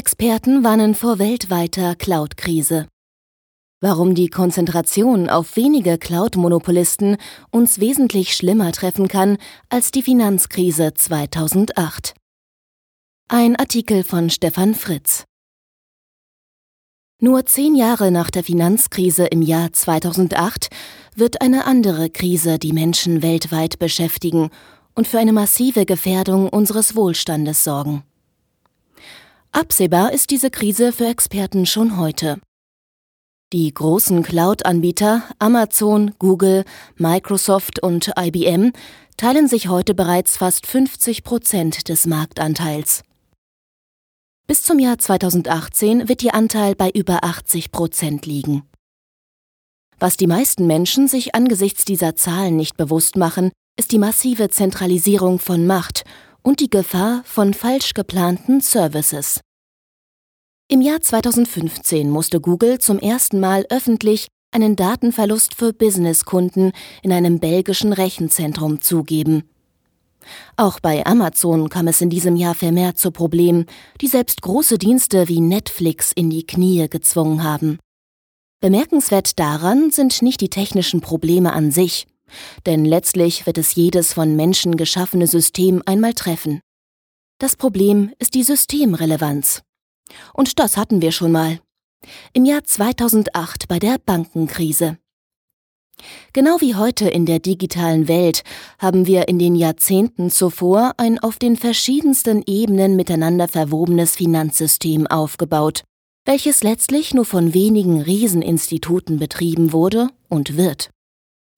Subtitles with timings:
[0.00, 2.88] Experten warnen vor weltweiter Cloud-Krise.
[3.82, 7.18] Warum die Konzentration auf wenige Cloud-Monopolisten
[7.50, 9.36] uns wesentlich schlimmer treffen kann
[9.68, 12.14] als die Finanzkrise 2008.
[13.28, 15.24] Ein Artikel von Stefan Fritz.
[17.20, 20.70] Nur zehn Jahre nach der Finanzkrise im Jahr 2008
[21.14, 24.48] wird eine andere Krise die Menschen weltweit beschäftigen
[24.94, 28.02] und für eine massive Gefährdung unseres Wohlstandes sorgen.
[29.52, 32.40] Absehbar ist diese Krise für Experten schon heute.
[33.52, 36.64] Die großen Cloud-Anbieter Amazon, Google,
[36.96, 38.72] Microsoft und IBM
[39.16, 43.02] teilen sich heute bereits fast 50 Prozent des Marktanteils.
[44.46, 48.62] Bis zum Jahr 2018 wird ihr Anteil bei über 80 Prozent liegen.
[49.98, 55.40] Was die meisten Menschen sich angesichts dieser Zahlen nicht bewusst machen, ist die massive Zentralisierung
[55.40, 56.04] von Macht
[56.42, 59.40] und die Gefahr von falsch geplanten Services.
[60.68, 67.40] Im Jahr 2015 musste Google zum ersten Mal öffentlich einen Datenverlust für Businesskunden in einem
[67.40, 69.44] belgischen Rechenzentrum zugeben.
[70.56, 73.66] Auch bei Amazon kam es in diesem Jahr vermehrt zu Problemen,
[74.00, 77.78] die selbst große Dienste wie Netflix in die Knie gezwungen haben.
[78.60, 82.06] Bemerkenswert daran sind nicht die technischen Probleme an sich,
[82.66, 86.60] denn letztlich wird es jedes von Menschen geschaffene System einmal treffen.
[87.38, 89.62] Das Problem ist die Systemrelevanz.
[90.34, 91.60] Und das hatten wir schon mal.
[92.32, 94.98] Im Jahr 2008 bei der Bankenkrise.
[96.32, 98.42] Genau wie heute in der digitalen Welt
[98.78, 105.82] haben wir in den Jahrzehnten zuvor ein auf den verschiedensten Ebenen miteinander verwobenes Finanzsystem aufgebaut,
[106.24, 110.90] welches letztlich nur von wenigen Rieseninstituten betrieben wurde und wird.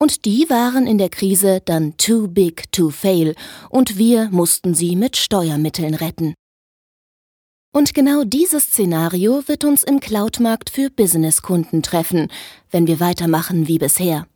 [0.03, 3.35] Und die waren in der Krise dann too big to fail,
[3.69, 6.33] und wir mussten sie mit Steuermitteln retten.
[7.71, 12.27] Und genau dieses Szenario wird uns im Cloud-Markt für Businesskunden treffen,
[12.69, 14.27] wenn wir weitermachen wie bisher.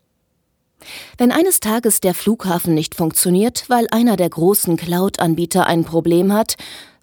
[1.17, 6.55] Wenn eines Tages der Flughafen nicht funktioniert, weil einer der großen Cloud-Anbieter ein Problem hat,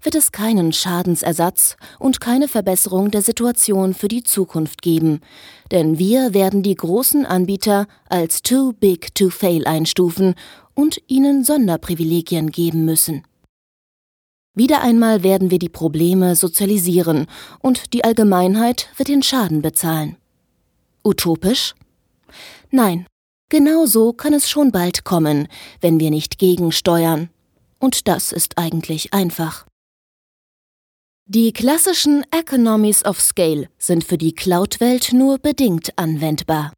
[0.05, 5.21] wird es keinen Schadensersatz und keine Verbesserung der Situation für die Zukunft geben,
[5.71, 10.35] denn wir werden die großen Anbieter als too big to fail einstufen
[10.75, 13.25] und ihnen Sonderprivilegien geben müssen.
[14.55, 17.27] Wieder einmal werden wir die Probleme sozialisieren
[17.61, 20.17] und die Allgemeinheit wird den Schaden bezahlen.
[21.03, 21.75] Utopisch?
[22.71, 23.07] Nein,
[23.49, 25.49] genau so kann es schon bald kommen,
[25.81, 27.31] wenn wir nicht gegensteuern.
[27.81, 29.67] Und das ist eigentlich einfach.
[31.27, 36.75] Die klassischen Economies of Scale sind für die Cloud-Welt nur bedingt anwendbar.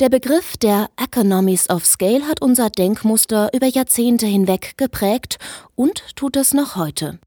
[0.00, 5.38] Der Begriff der Economies of Scale hat unser Denkmuster über Jahrzehnte hinweg geprägt
[5.76, 7.20] und tut es noch heute.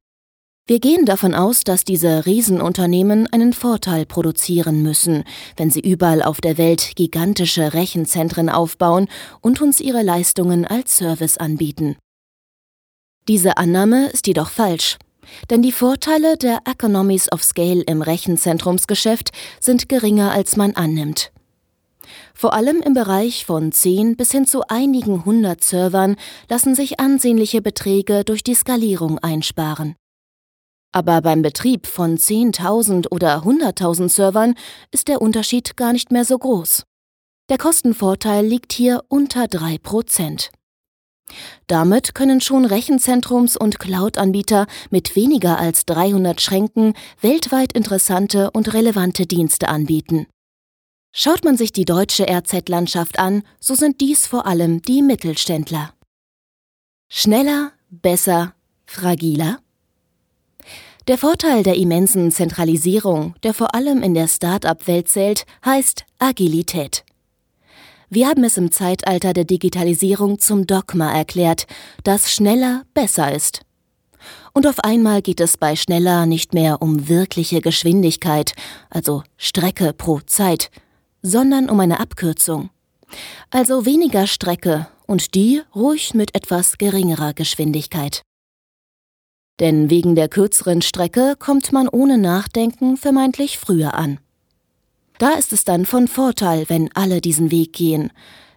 [0.68, 5.24] Wir gehen davon aus, dass diese Riesenunternehmen einen Vorteil produzieren müssen,
[5.56, 9.08] wenn sie überall auf der Welt gigantische Rechenzentren aufbauen
[9.40, 11.96] und uns ihre Leistungen als Service anbieten.
[13.30, 14.98] Diese Annahme ist jedoch falsch.
[15.50, 21.32] Denn die Vorteile der Economies of Scale im Rechenzentrumsgeschäft sind geringer, als man annimmt.
[22.34, 26.16] Vor allem im Bereich von 10 bis hin zu einigen hundert Servern
[26.50, 29.96] lassen sich ansehnliche Beträge durch die Skalierung einsparen.
[30.92, 34.56] Aber beim Betrieb von 10.000 oder 100.000 Servern
[34.92, 36.84] ist der Unterschied gar nicht mehr so groß.
[37.50, 40.52] Der Kostenvorteil liegt hier unter 3 Prozent.
[41.68, 49.26] Damit können schon Rechenzentrums- und Cloud-Anbieter mit weniger als 300 Schränken weltweit interessante und relevante
[49.26, 50.28] Dienste anbieten.
[51.18, 55.94] Schaut man sich die deutsche RZ-Landschaft an, so sind dies vor allem die Mittelständler.
[57.10, 58.54] Schneller, besser,
[58.86, 59.60] fragiler?
[61.08, 67.06] Der Vorteil der immensen Zentralisierung, der vor allem in der Start-up-Welt zählt, heißt Agilität.
[68.10, 71.66] Wir haben es im Zeitalter der Digitalisierung zum Dogma erklärt,
[72.04, 73.62] dass schneller besser ist.
[74.54, 78.54] Und auf einmal geht es bei schneller nicht mehr um wirkliche Geschwindigkeit,
[78.90, 80.72] also Strecke pro Zeit,
[81.22, 82.70] sondern um eine Abkürzung.
[83.50, 88.22] Also weniger Strecke und die ruhig mit etwas geringerer Geschwindigkeit.
[89.60, 94.20] Denn wegen der kürzeren Strecke kommt man ohne Nachdenken vermeintlich früher an.
[95.18, 98.12] Da ist es dann von Vorteil, wenn alle diesen Weg gehen,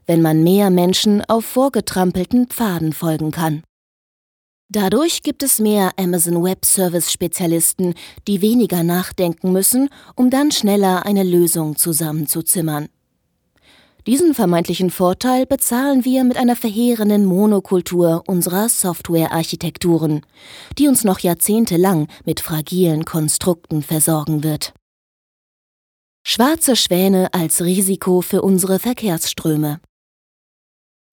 [0.07, 3.63] wenn man mehr Menschen auf vorgetrampelten Pfaden folgen kann.
[4.71, 7.95] Dadurch gibt es mehr Amazon Web Service Spezialisten,
[8.27, 12.89] die weniger nachdenken müssen, um dann schneller eine Lösung zusammenzuzimmern.
[14.07, 20.23] Diesen vermeintlichen Vorteil bezahlen wir mit einer verheerenden Monokultur unserer Softwarearchitekturen,
[20.79, 24.73] die uns noch jahrzehntelang mit fragilen Konstrukten versorgen wird.
[26.31, 29.81] Schwarze Schwäne als Risiko für unsere Verkehrsströme.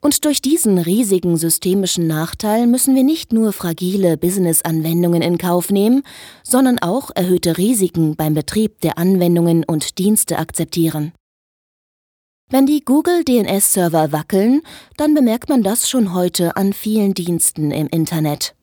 [0.02, 6.04] Und durch diesen riesigen systemischen Nachteil müssen wir nicht nur fragile Business-Anwendungen in Kauf nehmen,
[6.44, 11.14] sondern auch erhöhte Risiken beim Betrieb der Anwendungen und Dienste akzeptieren.
[12.50, 14.64] Wenn die Google DNS-Server wackeln,
[14.98, 18.54] dann bemerkt man das schon heute an vielen Diensten im Internet.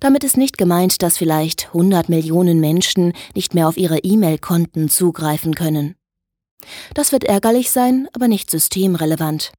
[0.00, 5.54] Damit ist nicht gemeint, dass vielleicht 100 Millionen Menschen nicht mehr auf ihre E-Mail-Konten zugreifen
[5.54, 5.94] können.
[6.94, 9.52] Das wird ärgerlich sein, aber nicht systemrelevant.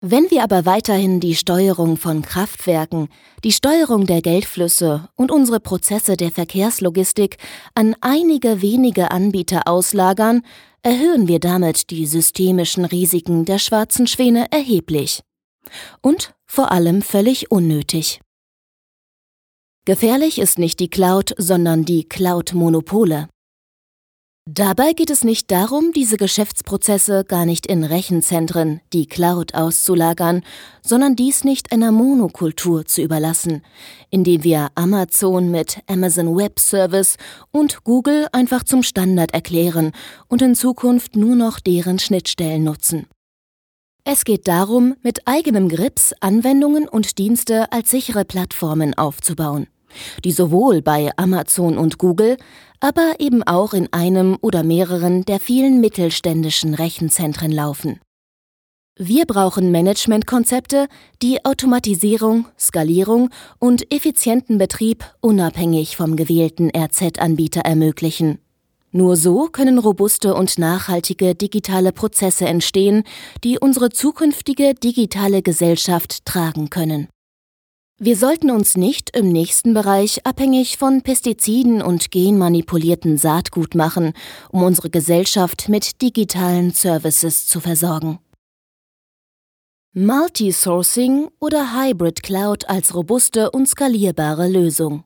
[0.00, 3.08] Wenn wir aber weiterhin die Steuerung von Kraftwerken,
[3.42, 7.36] die Steuerung der Geldflüsse und unsere Prozesse der Verkehrslogistik
[7.74, 10.42] an einige wenige Anbieter auslagern,
[10.82, 15.22] erhöhen wir damit die systemischen Risiken der schwarzen Schwäne erheblich.
[16.00, 18.20] Und vor allem völlig unnötig.
[19.88, 23.26] Gefährlich ist nicht die Cloud, sondern die Cloud-Monopole.
[24.46, 30.42] Dabei geht es nicht darum, diese Geschäftsprozesse gar nicht in Rechenzentren, die Cloud auszulagern,
[30.82, 33.62] sondern dies nicht einer Monokultur zu überlassen,
[34.10, 37.16] indem wir Amazon mit Amazon Web Service
[37.50, 39.92] und Google einfach zum Standard erklären
[40.28, 43.06] und in Zukunft nur noch deren Schnittstellen nutzen.
[44.04, 49.66] Es geht darum, mit eigenem Grips Anwendungen und Dienste als sichere Plattformen aufzubauen
[50.24, 52.36] die sowohl bei Amazon und Google,
[52.80, 58.00] aber eben auch in einem oder mehreren der vielen mittelständischen Rechenzentren laufen.
[59.00, 60.88] Wir brauchen Managementkonzepte,
[61.22, 63.30] die Automatisierung, Skalierung
[63.60, 68.40] und effizienten Betrieb unabhängig vom gewählten RZ-Anbieter ermöglichen.
[68.90, 73.04] Nur so können robuste und nachhaltige digitale Prozesse entstehen,
[73.44, 77.08] die unsere zukünftige digitale Gesellschaft tragen können.
[78.00, 84.12] Wir sollten uns nicht im nächsten Bereich abhängig von Pestiziden und genmanipulierten Saatgut machen,
[84.50, 88.20] um unsere Gesellschaft mit digitalen Services zu versorgen.
[89.94, 95.02] Multisourcing oder Hybrid Cloud als robuste und skalierbare Lösung.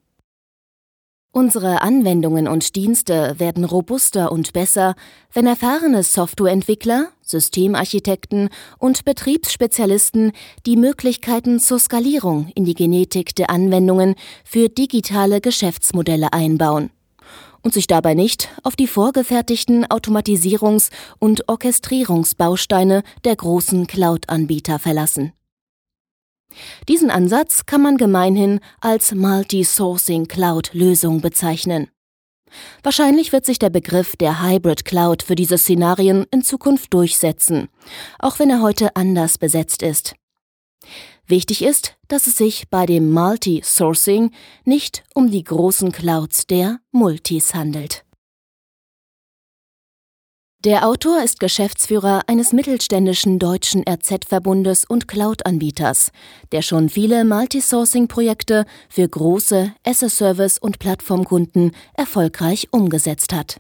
[1.35, 4.95] Unsere Anwendungen und Dienste werden robuster und besser,
[5.33, 10.33] wenn erfahrene Softwareentwickler, Systemarchitekten und Betriebsspezialisten
[10.67, 14.15] die Möglichkeiten zur Skalierung in die Genetik der Anwendungen
[14.45, 16.91] für digitale Geschäftsmodelle einbauen
[17.63, 25.33] und sich dabei nicht auf die vorgefertigten Automatisierungs- und Orchestrierungsbausteine der großen Cloud-Anbieter verlassen.
[26.89, 31.89] Diesen Ansatz kann man gemeinhin als Multi-Sourcing Cloud-Lösung bezeichnen.
[32.83, 37.69] Wahrscheinlich wird sich der Begriff der Hybrid Cloud für diese Szenarien in Zukunft durchsetzen,
[38.19, 40.15] auch wenn er heute anders besetzt ist.
[41.27, 44.33] Wichtig ist, dass es sich bei dem Multi-Sourcing
[44.65, 48.05] nicht um die großen Clouds der Multis handelt.
[50.65, 56.13] Der Autor ist Geschäftsführer eines mittelständischen deutschen RZ-Verbundes und Cloud-Anbieters,
[56.53, 63.59] der schon viele Multisourcing-Projekte für große as service und Plattformkunden erfolgreich umgesetzt hat